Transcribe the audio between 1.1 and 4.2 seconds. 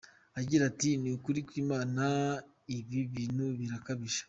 ukuri kw’Imana ibi bintu birakabije.